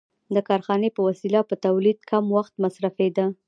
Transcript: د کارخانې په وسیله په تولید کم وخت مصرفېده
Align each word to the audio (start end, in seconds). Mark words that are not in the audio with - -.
د 0.35 0.37
کارخانې 0.47 0.89
په 0.95 1.01
وسیله 1.07 1.39
په 1.49 1.55
تولید 1.65 1.97
کم 2.09 2.25
وخت 2.37 2.53
مصرفېده 2.63 3.25